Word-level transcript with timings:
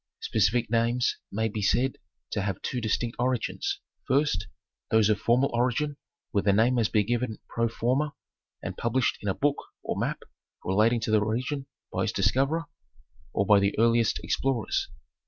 Specific 0.21 0.71
names 0.71 1.17
may 1.31 1.47
be 1.47 1.61
said 1.61 1.99
to 2.31 2.41
have 2.41 2.59
two 2.63 2.81
distinct 2.81 3.17
origins, 3.19 3.81
first, 4.07 4.47
those 4.89 5.09
of 5.09 5.19
formal 5.19 5.51
origin 5.53 5.95
where 6.31 6.41
the 6.41 6.51
name 6.53 6.77
has 6.77 6.89
been 6.89 7.05
given 7.05 7.37
pro 7.47 7.69
forma 7.69 8.15
and 8.63 8.75
published 8.75 9.19
in 9.21 9.29
a 9.29 9.35
book 9.35 9.57
or 9.83 9.95
map 9.95 10.23
relating 10.63 10.99
to 11.01 11.11
the 11.11 11.21
region 11.23 11.67
by 11.93 12.05
its 12.05 12.13
discoverer, 12.13 12.63
or 13.31 13.45
by 13.45 13.59
the 13.59 13.77
earliest 13.77 14.19
ex 14.23 14.35
plorers. 14.43 14.87